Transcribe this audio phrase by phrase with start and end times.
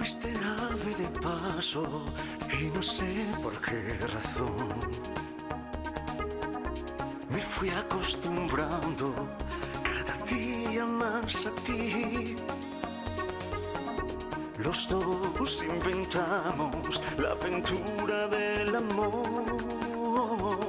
[0.00, 0.32] fuiste
[0.62, 1.84] ave de paso
[2.58, 4.56] y no sé por qué razón.
[7.28, 9.28] Me fui acostumbrando
[9.82, 12.34] cada día más a ti.
[14.56, 20.60] Los dos inventamos la aventura del amor.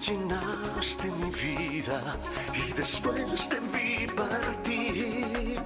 [0.00, 2.16] Llenaste mi vida
[2.54, 5.60] y después te vi partir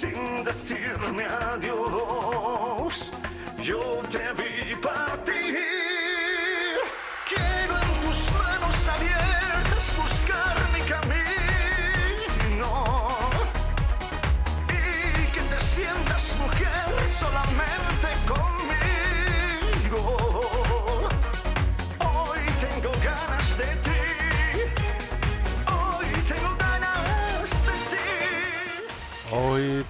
[0.00, 3.10] sin decirme adiós.
[3.62, 5.79] Yo te vi partir.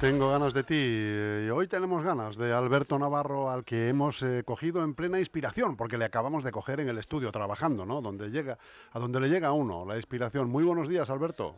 [0.00, 4.42] Tengo ganas de ti eh, hoy tenemos ganas de Alberto Navarro al que hemos eh,
[4.46, 8.00] cogido en plena inspiración porque le acabamos de coger en el estudio trabajando, ¿no?
[8.00, 8.56] Donde llega,
[8.92, 10.48] a donde le llega a uno la inspiración.
[10.48, 11.56] Muy buenos días, Alberto.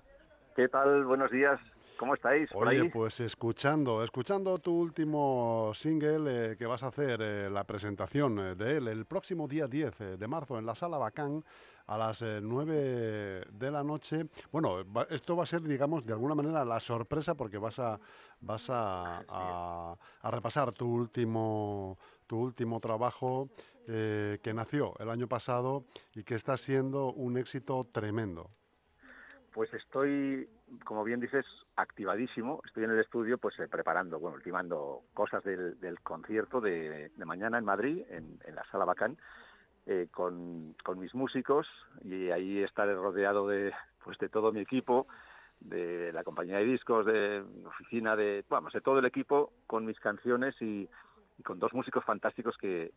[0.57, 1.05] ¿Qué tal?
[1.05, 1.61] Buenos días.
[2.03, 2.51] ¿Cómo estáis?
[2.51, 2.89] por Oye, ahí?
[2.89, 8.55] pues escuchando, escuchando tu último single eh, que vas a hacer, eh, la presentación eh,
[8.57, 11.45] de él el próximo día 10 eh, de marzo en la Sala Bacán
[11.87, 14.27] a las eh, 9 de la noche.
[14.51, 14.79] Bueno,
[15.11, 18.01] esto va a ser, digamos, de alguna manera la sorpresa porque vas a
[18.41, 23.49] vas a, a- a repasar tu último tu último trabajo
[23.87, 25.85] eh, que nació el año pasado
[26.17, 28.51] y que está siendo un éxito tremendo.
[29.53, 30.49] Pues estoy,
[30.85, 31.45] como bien dices,
[31.77, 32.63] activadísimo.
[32.65, 37.65] Estoy en el estudio, pues eh, preparando, bueno, ultimando cosas del, concierto de, mañana en
[37.65, 39.19] Madrid, en, la Sala Bacán,
[39.87, 41.67] eh, con, mis músicos
[42.03, 45.07] y ahí estaré rodeado de, pues, de todo mi equipo,
[45.61, 50.01] de la compañía de discos, de oficina, de, vamos, de todo el equipo con mis
[50.01, 50.89] canciones y,
[51.45, 52.93] con dos músicos fantásticos que,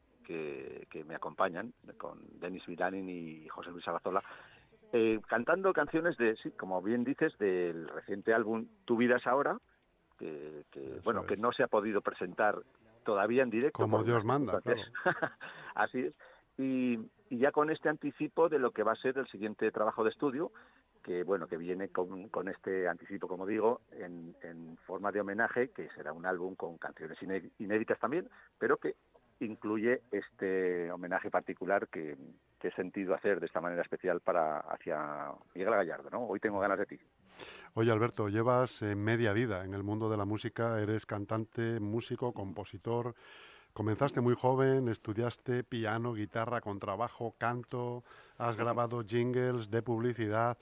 [1.05, 4.23] me acompañan, con Denis Vilanin y José Luis Arazola,
[4.97, 9.57] eh, cantando canciones de, sí, como bien dices, del reciente álbum Tu vida es ahora,
[10.17, 10.63] que,
[11.03, 12.59] bueno, que no se ha podido presentar
[13.03, 13.77] todavía en directo.
[13.79, 14.61] Como Dios manda.
[15.75, 16.13] Así es.
[16.57, 20.03] Y, y ya con este anticipo de lo que va a ser el siguiente trabajo
[20.05, 20.51] de estudio,
[21.03, 25.69] que bueno, que viene con, con este anticipo, como digo, en, en forma de homenaje,
[25.71, 28.95] que será un álbum con canciones iné- inéditas también, pero que
[29.39, 32.15] incluye este homenaje particular que,
[32.59, 36.25] que he sentido hacer de esta manera especial para hacia Miguel Gallardo, ¿no?
[36.25, 36.99] Hoy tengo ganas de ti.
[37.73, 42.31] Oye, Alberto, llevas eh, media vida en el mundo de la música, eres cantante, músico,
[42.33, 43.15] compositor.
[43.73, 48.05] Comenzaste muy joven, estudiaste piano, guitarra, contrabajo, canto,
[48.37, 50.57] has grabado jingles de publicidad.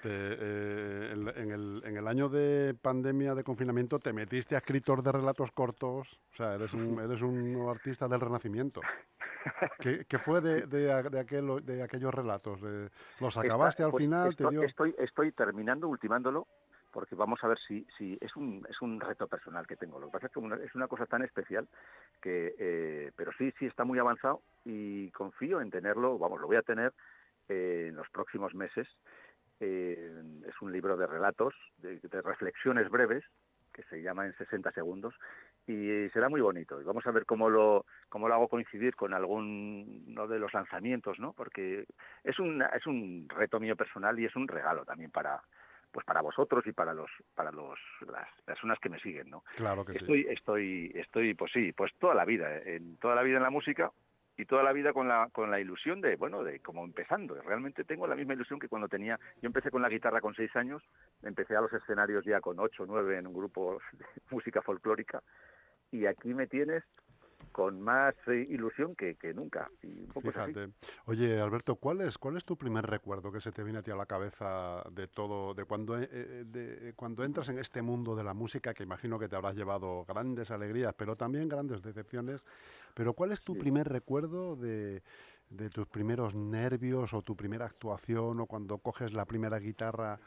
[0.00, 4.58] Te, eh, en, en el, en el año de pandemia, de confinamiento, te metiste a
[4.58, 6.18] escritor de relatos cortos.
[6.32, 8.80] O sea, eres un, eres un artista del renacimiento.
[9.78, 12.60] ¿Qué, qué fue de, de, a- de aquel- de aquellos relatos?
[13.20, 14.30] ¿Los acabaste Esta- al pues final?
[14.30, 14.62] esto- ¿Te dio...
[14.64, 16.48] estoy, estoy terminando, ultimándolo,
[16.90, 20.00] porque vamos a ver si, si es, un, es un reto personal que tengo.
[20.00, 21.68] Lo que pasa es que una- es una cosa tan especial
[22.20, 26.56] que, eh, pero sí, sí está muy avanzado y confío en tenerlo, vamos, lo voy
[26.56, 26.92] a tener
[27.48, 28.88] eh, en los próximos meses.
[29.64, 30.12] Eh,
[30.48, 33.22] es un libro de relatos, de, de reflexiones breves,
[33.72, 35.14] que se llama En 60 segundos,
[35.68, 36.80] y será muy bonito.
[36.80, 41.20] Y vamos a ver cómo lo, cómo lo hago coincidir con alguno de los lanzamientos,
[41.20, 41.32] ¿no?
[41.32, 41.86] Porque
[42.24, 45.40] es un, es un reto mío personal y es un regalo también para
[45.92, 47.78] pues para vosotros y para los para los
[48.10, 49.44] las personas que me siguen, ¿no?
[49.56, 49.98] Claro que sí.
[49.98, 53.50] Estoy estoy estoy pues sí, pues toda la vida, en toda la vida en la
[53.50, 53.92] música
[54.36, 57.34] y toda la vida con la con la ilusión de, bueno, de como empezando.
[57.42, 60.54] Realmente tengo la misma ilusión que cuando tenía yo empecé con la guitarra con seis
[60.56, 60.82] años,
[61.22, 65.22] empecé a los escenarios ya con ocho, nueve en un grupo de música folclórica
[65.92, 66.82] y aquí me tienes
[67.52, 69.70] con más eh, ilusión que, que nunca.
[69.82, 70.52] Y un poco es así.
[70.54, 70.72] Fíjate.
[71.06, 73.90] Oye, Alberto, ¿cuál es, ¿cuál es tu primer recuerdo que se te viene a ti
[73.90, 78.16] a la cabeza de todo, de cuando, eh, eh, de cuando entras en este mundo
[78.16, 82.44] de la música, que imagino que te habrás llevado grandes alegrías, pero también grandes decepciones?
[82.94, 83.60] Pero ¿cuál es tu Sí.
[83.60, 85.02] primer recuerdo de,
[85.50, 90.18] de tus primeros nervios o tu primera actuación o cuando coges la primera guitarra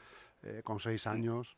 [0.44, 1.56] eh, con seis años?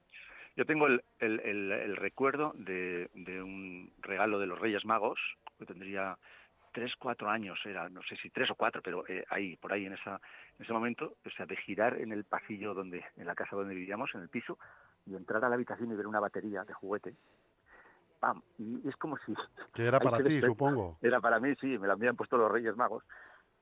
[0.55, 5.19] Yo tengo el, el- el- el recuerdo de, de un regalo de los Reyes Magos,
[5.57, 6.17] que tendría
[6.71, 9.85] tres, cuatro años, era, no sé si tres o cuatro, pero eh, ahí, por ahí
[9.85, 10.21] en, esa,
[10.57, 13.73] en ese momento, o sea, de girar en el pasillo donde, en la casa donde
[13.73, 14.59] vivíamos, en el piso,
[15.05, 17.15] y entrar a la habitación y ver una batería de juguete.
[18.19, 18.41] ¡Pam!
[18.57, 19.33] Y es como si...
[19.73, 20.97] Que era para ti, supongo.
[21.01, 23.03] Era para mí, sí, me lo habían puesto los Reyes Magos.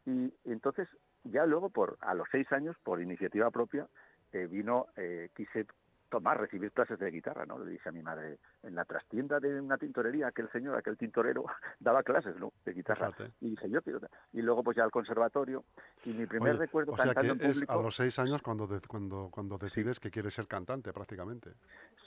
[0.05, 0.87] Y entonces,
[1.23, 3.87] ya luego, por a los seis años, por iniciativa propia,
[4.31, 5.65] eh, vino, eh, quise
[6.09, 7.59] tomar, recibir clases de guitarra, ¿no?
[7.59, 11.45] Le dije a mi madre, en la trastienda de una tintorería, aquel señor, aquel tintorero,
[11.79, 12.53] daba clases, ¿no?
[12.63, 13.11] De guitarra.
[13.11, 13.33] Fíjate.
[13.41, 13.99] Y dije, yo quiero...
[14.33, 15.63] Y luego pues ya al conservatorio,
[16.05, 17.73] y mi primer Oye, recuerdo o sea cantando que en es público...
[17.73, 21.51] a los seis años cuando, de- cuando, cuando decides que quieres ser cantante, prácticamente.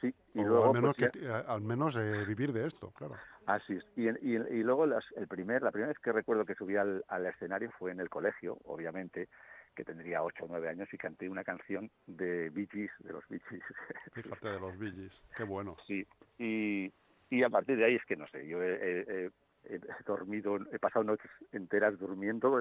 [0.01, 0.65] Sí, y o luego...
[0.67, 3.15] al menos, pues, que, ya- eh, al menos eh, vivir de esto, claro.
[3.47, 3.85] Así es.
[3.97, 7.05] Y, y, y luego las- el primer, la primera vez que recuerdo que subí al,
[7.09, 9.29] al escenario fue en el colegio, obviamente,
[9.79, 13.27] que tendría ocho o nueve años y canté una canción de Bee Gees, de los
[13.29, 13.63] Bee Gees.
[14.13, 15.77] Fíjate de los Billys, qué bueno.
[15.87, 16.05] Sí,
[16.37, 16.93] y,
[17.31, 19.31] y a partir de ahí es que no sé, yo he, he- he-
[19.77, 22.61] he dormido, he pasado noches enteras durmiendo,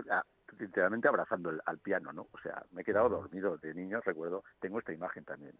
[0.60, 2.28] literalmente abrazando el- al piano, ¿no?
[2.32, 5.56] O sea, me he quedado dormido de niño, recuerdo, tengo esta imagen también.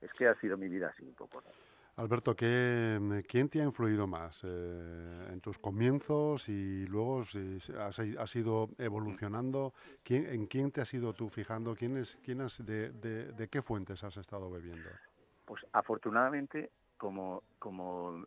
[0.00, 1.40] Es que ha sido mi vida así un poco.
[1.40, 1.48] ¿no?
[2.00, 8.36] Alberto, ¿qué, ¿quién te ha influido más eh, en tus comienzos y luego si has,
[8.36, 9.74] ido evolucionando?
[10.02, 11.76] ¿Quién, ¿En quién te has ido tú fijando?
[11.76, 14.88] ¿Quién es, quién de, qué fuentes has estado bebiendo?
[15.44, 17.42] Pues afortunadamente, como,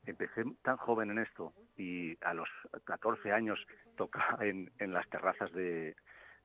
[0.05, 2.49] empecé tan joven en esto y a los
[2.83, 3.59] 14 años
[3.97, 5.95] tocaba en, las terrazas de,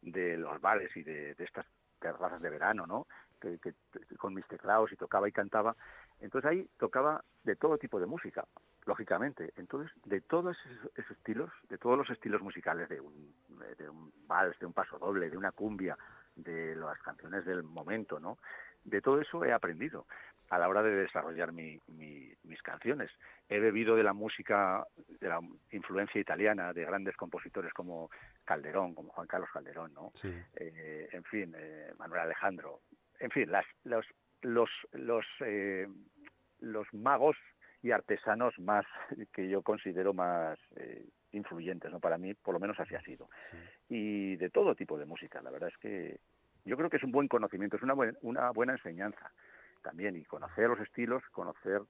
[0.00, 1.66] los bares y de estas
[2.00, 3.06] terrazas de verano, ¿no?
[3.40, 3.74] Que, que-
[4.16, 5.76] con mis teclados y tocaba y cantaba.
[6.20, 8.44] Entonces ahí tocaba de todo tipo de música,
[8.86, 9.52] lógicamente.
[9.56, 13.32] Entonces, de todos esos, esos estilos, de todos los estilos musicales, de un,
[13.78, 15.96] de un vals, de un paso doble, de una cumbia,
[16.34, 18.38] de las canciones del momento, ¿no?
[18.84, 20.06] De todo eso he aprendido
[20.50, 23.10] a la hora de desarrollar mi- mi- mis canciones.
[23.48, 24.84] He bebido de la música,
[25.20, 25.40] de la
[25.72, 28.10] influencia italiana, de grandes compositores como
[28.44, 30.10] Calderón, como Juan Carlos Calderón, ¿no?
[30.14, 30.32] Sí.
[30.56, 32.80] Eh, en fin, eh, Manuel Alejandro,
[33.20, 34.06] en fin, las, los,
[34.42, 35.88] los, los, eh,
[36.60, 37.36] los magos
[37.82, 38.84] y artesanos más
[39.32, 42.00] que yo considero más eh, influyentes, ¿no?
[42.00, 43.28] Para mí, por lo menos así ha sido.
[43.50, 43.56] sí.
[43.90, 46.20] Y de todo tipo de música, la verdad es que
[46.64, 49.32] yo creo que es un buen conocimiento, es una, buen- una buena enseñanza
[49.82, 51.80] también, y conocer los estilos, conocer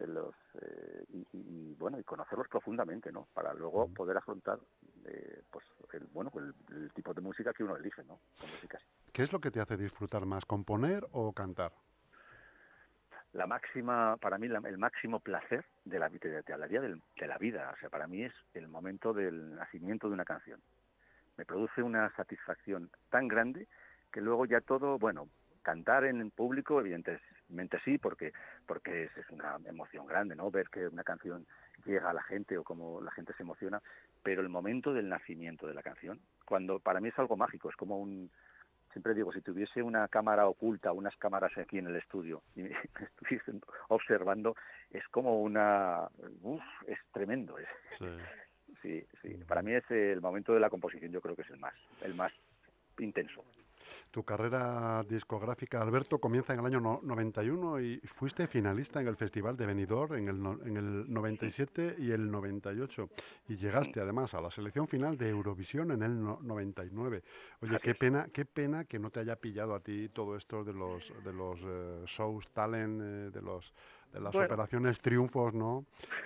[0.00, 4.58] eh, los eh, y, y, bueno y conocerlos profundamente no para luego poder afrontar
[5.04, 8.82] eh, pues el bueno el, el tipo de música que uno elige no con músicas
[9.16, 11.72] ¿Qué es lo que te hace disfrutar más, componer o cantar?
[13.32, 17.72] la máxima para mí el máximo placer de la te de la vida.
[17.74, 20.60] O sea para mí es el momento del nacimiento de una canción.
[21.38, 23.68] Me produce una satisfacción tan grande
[24.12, 25.28] que luego ya todo bueno
[25.62, 28.34] cantar en público evidentemente sí porque
[28.66, 31.46] porque es una emoción grande no ver que una canción
[31.86, 33.80] llega a la gente o cómo la gente se emociona.
[34.22, 37.76] Pero el momento del nacimiento de la canción cuando para mí es algo mágico es
[37.76, 38.30] como un
[38.96, 42.70] siempre digo si tuviese una cámara oculta unas cámaras aquí en el estudio y me
[42.98, 44.56] estuviesen observando
[44.90, 46.08] es como una
[46.40, 48.06] uf, es tremendo es, Sí.
[48.82, 51.58] sí sí para mí es el momento de la composición yo creo que es el
[51.58, 52.32] más el más
[52.98, 53.44] intenso
[54.10, 59.16] Tu carrera discográfica, Alberto, comienza en el año no- 91 y fuiste finalista en el
[59.16, 63.08] Festival de Benidorm en el, no- en el 97 y el 98.
[63.48, 67.22] Y llegaste además a la selección final de Eurovisión en el no- 99.
[67.60, 67.96] Oye, Así qué es.
[67.98, 71.32] pena, qué pena que no te haya pillado a ti todo esto de los, de
[71.32, 73.72] los eh, shows talent, eh, de los
[74.12, 74.46] de las Bueno.
[74.46, 75.84] operaciones triunfos, ¿no?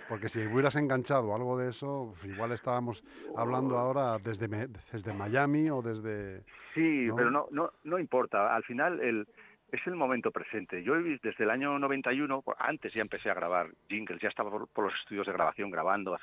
[0.09, 3.03] Porque si hubieras enganchado algo de eso, igual estábamos
[3.37, 4.49] hablando ahora desde,
[4.93, 6.45] desde Miami o desde...
[6.75, 7.17] Sí, ¿no?
[7.17, 8.55] pero no, no, no importa.
[8.55, 9.27] Al final el,
[9.73, 10.83] es el momento presente.
[10.83, 14.69] Yo desde el año 91, por- antes ya empecé a grabar jingles, ya estaba por,
[14.69, 16.17] por los estudios de grabación grabando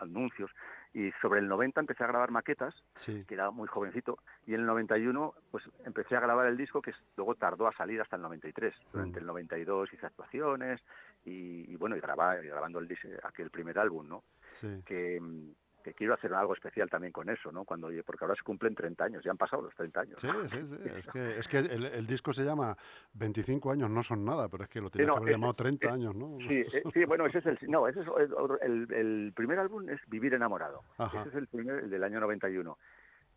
[0.00, 0.50] anuncios,
[0.92, 3.24] y sobre el 90 empecé a grabar maquetas, Sí.
[3.26, 6.92] que era muy jovencito, y en el 91 pues empecé a grabar el disco que
[7.16, 8.74] luego tardó a salir hasta el 93.
[8.92, 9.22] Durante Mm.
[9.22, 10.80] el 92 hice actuaciones
[11.24, 12.88] y, y bueno, y, graba- y grabando el,
[13.22, 14.22] aquel primer álbum, ¿no?
[14.60, 14.82] Sí.
[14.84, 15.52] que, mm,
[15.82, 17.64] que quiero hacer algo especial también con eso, ¿no?
[17.64, 20.20] Cuando porque ahora se cumplen 30 años, ya han pasado los 30 años.
[20.20, 20.90] Sí, sí, sí.
[20.96, 22.76] Es que, es que el, el disco se llama
[23.14, 25.54] 25 años no son nada, pero es que lo tenía no, que haber es- llamado
[25.54, 26.38] 30 es- años, ¿no?
[26.48, 29.88] Sí, eh, sí, bueno, ese es el no, ese es el, el- el primer álbum
[29.88, 30.82] es Vivir enamorado.
[30.98, 31.20] Ajá.
[31.20, 32.78] Ese es el primer el del año 91.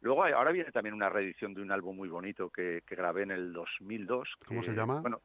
[0.02, 3.32] Luego ahora viene también una reedición de un álbum muy bonito que, que grabé en
[3.32, 4.28] el 2002.
[4.46, 5.00] ¿Cómo que, se llama?
[5.00, 5.22] Bueno,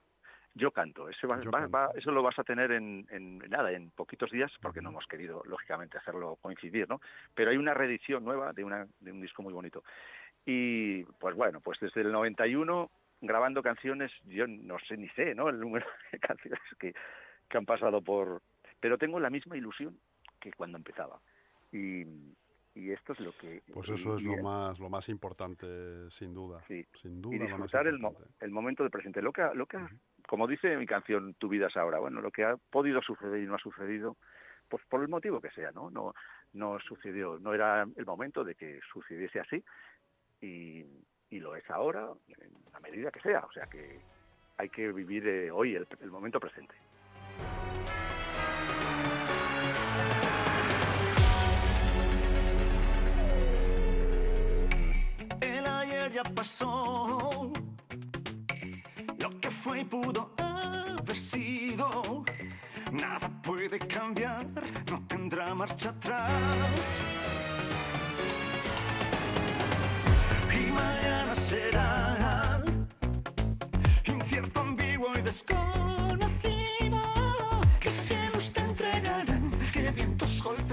[0.59, 1.09] yo canto.
[1.09, 1.73] Ese va- Yo va- canto.
[1.79, 5.07] va- eso lo vas a tener en, en nada, en poquitos días, porque no hemos
[5.07, 7.01] querido, lógicamente, hacerlo coincidir, ¿no?
[7.35, 9.83] Pero hay una reedición nueva de, una, de un disco muy bonito.
[10.45, 15.49] Y, pues bueno, pues desde el 91, grabando canciones, yo no sé ni sé, ¿no?
[15.49, 16.95] El número de canciones que,
[17.49, 18.43] que han pasado por...
[18.81, 19.99] Pero tengo la misma ilusión
[20.41, 21.21] que cuando empezaba.
[21.73, 22.03] Y,
[22.75, 23.61] y esto es lo que...
[23.75, 25.67] Pues eso es lo más, lo más importante,
[26.13, 26.63] sin duda.
[26.69, 26.87] Sí.
[27.03, 29.21] Sin duda y lo más disfrutar el, mo- el momento del presente.
[29.21, 29.67] Lo que, lo
[30.29, 33.47] como dice mi canción Tu vida es ahora, bueno, lo que ha podido suceder y
[33.47, 34.17] no ha sucedido,
[34.69, 35.91] pues por el motivo que sea, ¿no?
[35.91, 36.15] No,
[36.53, 39.65] no sucedió, no era el momento de que sucediese así
[40.41, 40.85] y,
[41.31, 44.01] y lo es ahora en la medida que sea, o sea que,
[44.59, 46.75] hay que vivir eh, hoy, el, momento presente.
[59.79, 62.25] Y pudo haber sido.
[62.91, 64.45] Nada puede cambiar,
[64.91, 66.97] no tendrá marcha atrás.
[70.53, 72.61] Y mañana será
[74.05, 77.01] incierto, ambiguo y desconocido.
[77.79, 79.53] ¿Qué cielos te entregarán?
[79.73, 80.68] ¿Qué vientos golpearán?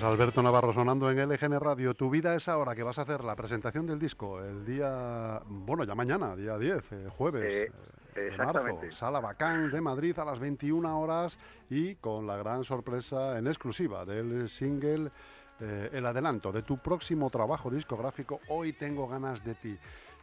[0.00, 1.92] Pues Alberto Navarro sonando en LGN Radio.
[1.92, 5.84] Tu vida es ahora que vas a hacer la presentación del disco el día, bueno,
[5.84, 7.44] ya mañana, día 10, eh, jueves.
[7.44, 7.72] Eh,
[8.14, 8.86] de exactamente.
[8.86, 11.38] marzo, Sala Bacán de Madrid a las 21 horas
[11.68, 15.10] y con la gran sorpresa en exclusiva del single
[15.60, 19.78] eh, El adelanto de tu próximo trabajo discográfico Hoy tengo ganas de ti.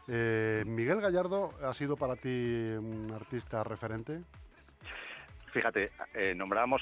[0.07, 4.21] Miguel Gallardo ha sido para ti un artista referente.
[5.53, 5.91] Fíjate,
[6.35, 6.81] nombramos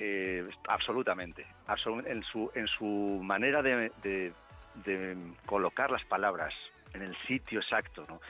[0.00, 4.32] eh, absolutamente, absolu- en, su, en su manera de, de-
[4.84, 5.16] de
[5.46, 6.54] colocar las palabras
[6.94, 8.20] en el sitio exacto, ¿no?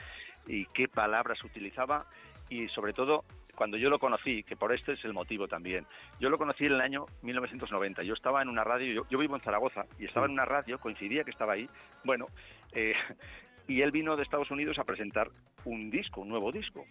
[0.47, 2.05] Y qué palabras utilizaba
[2.49, 3.23] y sobre todo
[3.55, 5.85] cuando yo lo conocí, que por este es el motivo también,
[6.19, 9.35] yo lo conocí en el año 1990, yo estaba en una radio, yo, yo vivo
[9.35, 11.69] en Zaragoza y estaba en una radio, coincidía que estaba ahí,
[12.03, 12.25] bueno,
[12.73, 12.95] eh,
[13.67, 15.29] y él vino de Estados Unidos a presentar
[15.65, 16.85] un disco, un nuevo disco,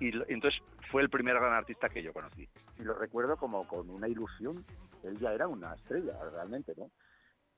[0.00, 2.48] y entonces fue el primer gran artista que yo conocí.
[2.78, 4.64] Y lo recuerdo como con una ilusión.
[5.02, 6.90] Él ya era una estrella, realmente, ¿no?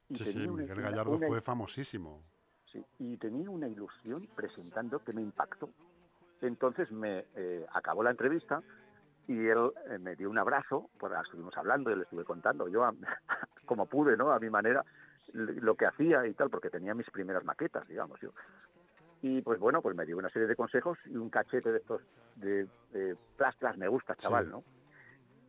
[0.09, 2.23] Y Sí, sí, tenía una- Miguel una- Gallardo una- fue famosísimo.
[2.67, 5.71] sí, y tenía una ilusión presentando que me impactó.
[6.41, 8.61] Entonces me eh, acabó la entrevista
[9.29, 12.85] y él eh, me dio un abrazo, pues estuvimos hablando y le estuve contando yo
[12.85, 12.93] a-
[13.67, 14.33] como pude, ¿no?
[14.33, 14.85] A mi manera
[15.33, 18.33] lo que hacía y tal, porque tenía mis primeras maquetas, digamos yo.
[19.23, 22.03] Y pues bueno, pues me dio una serie de consejos y un cachete de estos
[22.37, 24.51] de, de plas, plas, me gusta, chaval, Sí.
[24.51, 24.65] ¿no?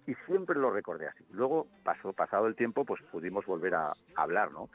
[0.05, 1.25] Y siempre lo recordé así.
[1.31, 4.69] Luego, pasó, pasado el tiempo, pues pudimos volver a hablar, ¿no?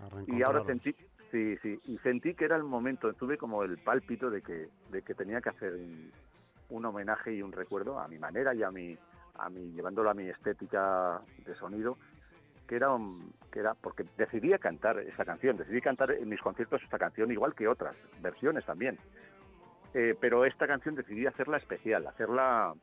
[0.00, 0.94] a Y ahora sentí,
[1.30, 5.02] sí, sí, y sentí que era el momento, tuve como el pálpito de que, de
[5.02, 6.10] que tenía que hacer un,
[6.70, 8.96] un homenaje y un recuerdo a mi manera y a mi,
[9.34, 11.98] a mi, llevándolo a mi estética de sonido,
[12.68, 16.82] que era, un- que era, porque decidí cantar esta canción, decidí cantar en mis conciertos
[16.82, 18.98] esta canción igual que otras versiones también.
[19.94, 22.74] Eh, pero esta canción decidí hacerla especial, hacerla,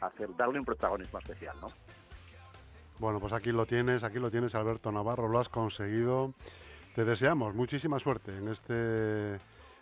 [0.00, 1.68] hacer, darle un protagonismo especial, ¿no?
[2.98, 6.34] Bueno, pues aquí lo tienes, aquí lo tienes, Alberto Navarro, lo has conseguido.
[6.96, 9.38] Te deseamos muchísima suerte en este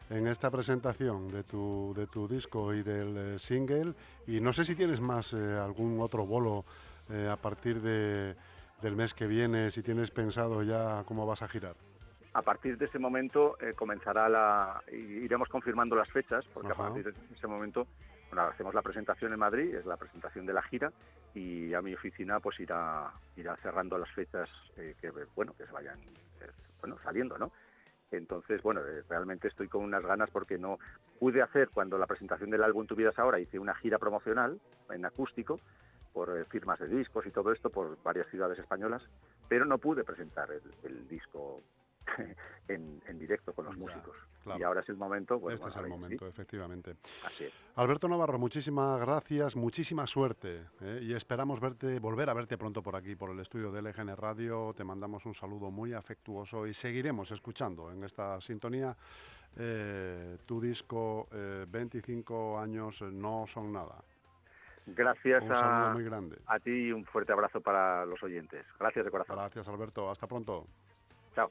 [0.08, 3.92] en esta presentación de tu, de tu disco y del eh, single.
[4.28, 6.64] Y no sé si tienes más eh, algún otro bolo
[7.08, 8.34] a partir de,
[8.82, 11.74] del mes que viene, si tienes pensado ya cómo vas a girar.
[12.34, 16.82] a partir de ese momento eh, comenzará la iremos confirmando las fechas porque Ajá.
[16.82, 17.86] a partir de ese momento
[18.28, 20.92] bueno, hacemos la presentación en Madrid es la presentación de la gira
[21.34, 25.72] y a mi oficina pues irá irá cerrando las fechas eh, que bueno que se
[25.72, 25.98] vayan
[26.42, 27.50] eh, bueno saliendo no
[28.10, 30.78] entonces bueno realmente estoy con unas ganas porque no
[31.18, 34.60] pude hacer cuando la presentación del álbum Tu vida es ahora hice una gira promocional
[34.90, 35.58] en acústico
[36.16, 39.02] por eh, firmas de discos y todo esto por varias ciudades españolas
[39.50, 41.60] pero no pude presentar el, el disco
[42.68, 44.16] en, en directo con los Ya, músicos.
[44.42, 44.58] claro.
[44.58, 45.38] Y ahora es el momento.
[45.38, 46.96] Pues, este bueno, es el momento, sí, efectivamente.
[47.26, 47.52] así es.
[47.74, 51.00] Alberto Navarro, muchísimas gracias, muchísima suerte ¿eh?
[51.02, 54.72] y esperamos verte, volver a verte pronto por aquí, por el estudio de LGN Radio.
[54.74, 58.96] Te mandamos un saludo muy afectuoso y seguiremos escuchando en esta sintonía
[59.58, 64.02] eh, tu disco eh, 25 años no son nada.
[64.86, 66.36] Gracias Un saludo a, muy grande.
[66.46, 68.64] a ti y un fuerte abrazo para los oyentes.
[68.78, 69.36] Gracias de corazón.
[69.36, 70.66] Gracias Alberto, hasta pronto.
[71.34, 71.50] Chao.